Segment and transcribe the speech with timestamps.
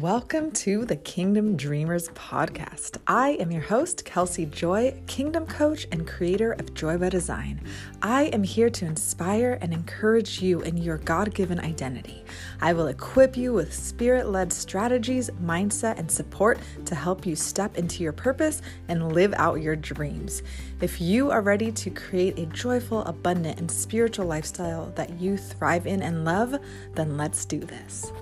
[0.00, 2.98] Welcome to the Kingdom Dreamers podcast.
[3.06, 7.62] I am your host, Kelsey Joy, Kingdom Coach and creator of Joy by Design.
[8.02, 12.26] I am here to inspire and encourage you in your God given identity.
[12.60, 17.78] I will equip you with spirit led strategies, mindset, and support to help you step
[17.78, 20.42] into your purpose and live out your dreams.
[20.82, 25.86] If you are ready to create a joyful, abundant, and spiritual lifestyle that you thrive
[25.86, 26.54] in and love,
[26.94, 28.12] then let's do this.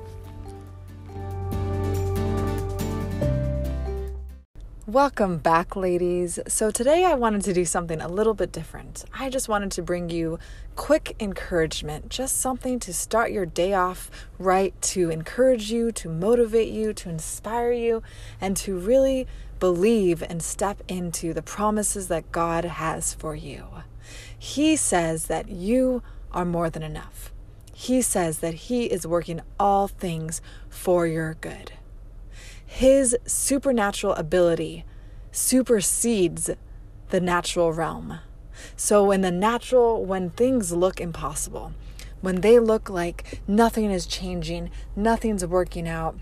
[4.86, 6.38] Welcome back, ladies.
[6.46, 9.06] So, today I wanted to do something a little bit different.
[9.14, 10.38] I just wanted to bring you
[10.76, 16.68] quick encouragement, just something to start your day off right, to encourage you, to motivate
[16.68, 18.02] you, to inspire you,
[18.42, 19.26] and to really
[19.58, 23.64] believe and step into the promises that God has for you.
[24.38, 27.32] He says that you are more than enough.
[27.72, 31.72] He says that He is working all things for your good
[32.74, 34.84] his supernatural ability
[35.30, 36.50] supersedes
[37.10, 38.18] the natural realm.
[38.74, 41.72] So, when the natural, when things look impossible,
[42.20, 46.18] when they look like nothing is changing, nothing's working out,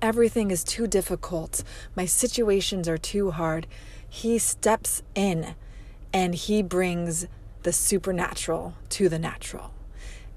[0.00, 1.64] everything is too difficult,
[1.96, 3.66] my situations are too hard,
[4.08, 5.56] he steps in
[6.12, 7.26] and he brings
[7.64, 9.74] the supernatural to the natural.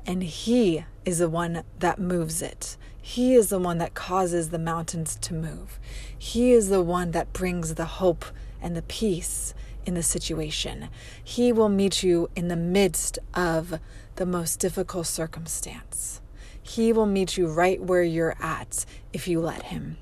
[0.06, 2.78] And he is the one that moves it.
[3.02, 5.80] He is the one that causes the mountains to move.
[6.18, 8.26] He is the one that brings the hope
[8.62, 9.54] and the peace
[9.86, 10.90] in the situation.
[11.24, 13.80] He will meet you in the midst of
[14.16, 16.22] the most difficult circumstance.
[16.62, 19.98] He will meet you right where you're at if you let Him.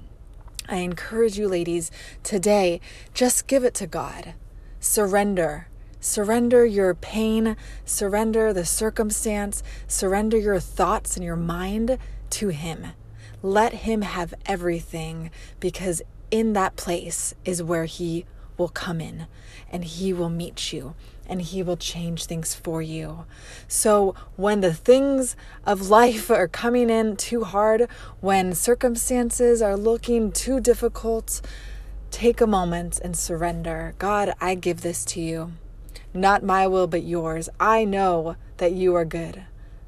[0.69, 1.91] I encourage you, ladies,
[2.23, 2.79] today,
[3.13, 4.33] just give it to God.
[4.79, 5.67] Surrender.
[6.03, 11.97] Surrender your pain, surrender the circumstance, surrender your thoughts and your mind
[12.29, 12.87] to Him.
[13.41, 15.31] Let Him have everything
[15.61, 18.25] because in that place is where He
[18.57, 19.27] will come in
[19.71, 20.93] and He will meet you
[21.25, 23.23] and He will change things for you.
[23.69, 27.87] So, when the things of life are coming in too hard,
[28.19, 31.39] when circumstances are looking too difficult,
[32.11, 33.95] take a moment and surrender.
[33.99, 35.53] God, I give this to you.
[36.13, 37.49] Not my will, but yours.
[37.59, 39.43] I know that you are good.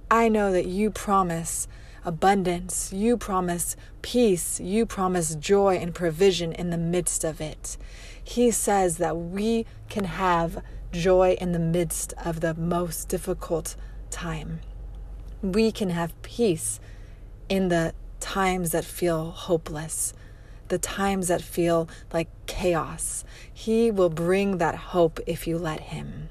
[0.10, 1.68] I know that you promise
[2.04, 2.92] abundance.
[2.94, 4.60] You promise peace.
[4.60, 7.78] You promise joy and provision in the midst of it.
[8.24, 13.76] He says that we can have joy in the midst of the most difficult
[14.10, 14.62] time.
[15.42, 16.80] We can have peace
[17.50, 20.14] in the times that feel hopeless,
[20.70, 23.26] the times that feel like chaos.
[23.54, 26.30] He will bring that hope if you let Him.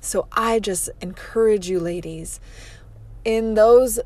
[0.00, 2.40] So I just encourage you, ladies,
[3.24, 3.98] in those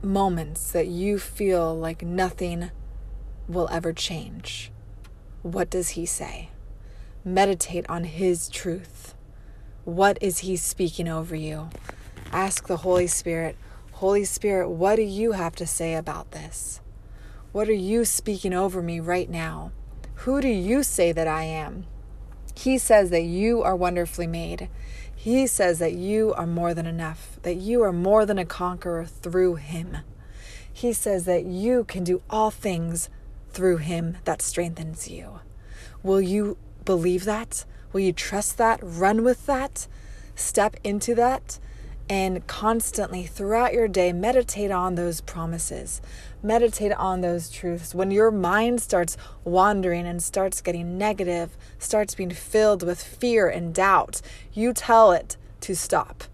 [0.00, 2.70] moments that you feel like nothing
[3.48, 4.70] will ever change,
[5.42, 6.50] what does he say?
[7.24, 9.14] Meditate on his truth.
[9.84, 11.70] What is he speaking over you?
[12.32, 13.56] Ask the Holy Spirit,
[13.92, 16.80] Holy Spirit, what do you have to say about this?
[17.58, 19.72] What are you speaking over me right now?
[20.22, 21.86] Who do you say that I am?
[22.54, 24.68] He says that you are wonderfully made.
[25.12, 29.06] He says that you are more than enough, that you are more than a conqueror
[29.06, 29.96] through Him.
[30.72, 33.10] He says that you can do all things
[33.50, 35.40] through Him that strengthens you.
[36.04, 37.64] Will you believe that?
[37.92, 38.78] Will you trust that?
[38.84, 39.88] Run with that?
[40.36, 41.58] Step into that?
[42.08, 46.00] And constantly throughout your day meditate on those promises.
[46.42, 47.94] Meditate on those truths.
[47.94, 53.74] When your mind starts wandering and starts getting negative starts being filled with fear and
[53.74, 56.24] doubt you tell it to stop.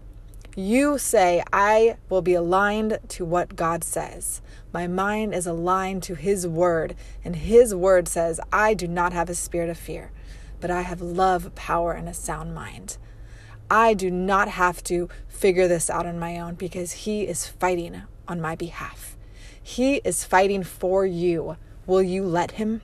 [0.55, 4.41] You say i will be aligned to what god says.
[4.71, 9.29] My mind is aligned to his word and his word says i do not have
[9.29, 10.11] a spirit of fear
[10.61, 12.97] but i have love power and a sound mind
[13.69, 18.03] I do not have to figure this out on my own because He is fighting
[18.27, 19.15] on my behalf.
[19.61, 21.57] He is fighting for you.
[21.85, 22.81] Will you let Him?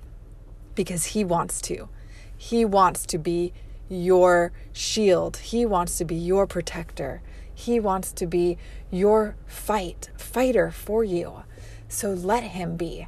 [0.75, 1.89] Because He wants to.
[2.35, 3.53] He wants to be
[3.89, 7.21] your shield, He wants to be your protector.
[7.53, 8.57] He wants to be
[8.89, 11.43] your fight fighter for you.
[11.87, 13.07] So let him be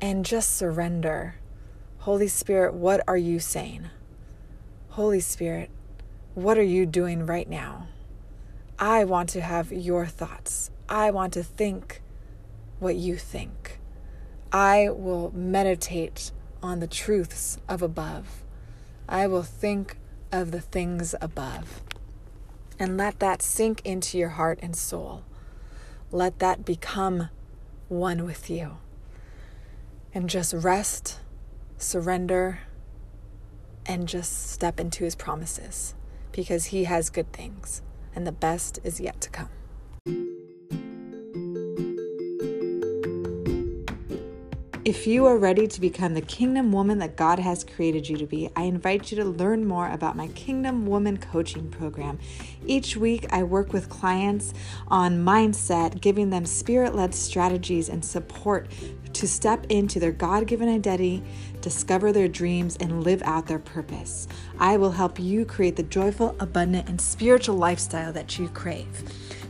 [0.00, 1.34] and just surrender.
[2.00, 3.88] Holy Spirit, what are you saying?
[4.90, 5.68] Holy Spirit,
[6.34, 7.88] what are you doing right now?
[8.78, 10.70] I want to have your thoughts.
[10.88, 12.00] I want to think
[12.78, 13.78] what you think.
[14.50, 16.32] I will meditate
[16.62, 18.42] on the truths of above.
[19.06, 19.98] I will think
[20.30, 21.82] of the things above.
[22.78, 25.24] And let that sink into your heart and soul.
[26.10, 27.28] Let that become
[27.88, 28.78] one with you.
[30.14, 31.20] And just rest,
[31.76, 32.60] surrender,
[33.84, 35.94] and just step into his promises
[36.32, 37.82] because he has good things,
[38.14, 39.48] and the best is yet to come.
[44.84, 48.26] If you are ready to become the kingdom woman that God has created you to
[48.26, 52.18] be, I invite you to learn more about my Kingdom Woman Coaching Program.
[52.66, 54.52] Each week, I work with clients
[54.88, 58.66] on mindset, giving them spirit led strategies and support
[59.14, 61.22] to step into their God given identity,
[61.60, 64.28] discover their dreams, and live out their purpose.
[64.58, 69.02] I will help you create the joyful, abundant, and spiritual lifestyle that you crave.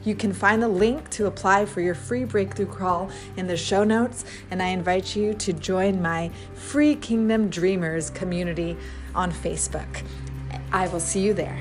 [0.05, 3.85] You can find the link to apply for your free breakthrough call in the show
[3.85, 8.77] notes, and I invite you to join my free Kingdom Dreamers community
[9.15, 10.03] on Facebook.
[10.73, 11.59] I will see you there.